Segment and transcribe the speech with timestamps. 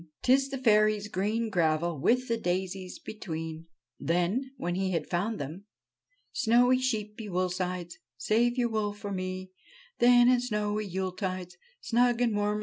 [0.23, 3.67] *Tis the fairies green gravel With the daisies between'
[3.99, 5.65] Then, when he had found them:'
[6.33, 9.51] Snowy sheepie woolsides, Save your wool for me;
[9.99, 12.59] Then in snowy yuletides Snug and warm /'// be?